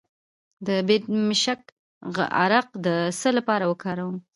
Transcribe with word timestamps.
د 0.67 0.69
بیدمشک 0.87 1.61
عرق 2.43 2.67
د 2.85 2.87
څه 3.19 3.29
لپاره 3.37 3.63
وکاروم؟ 3.71 4.17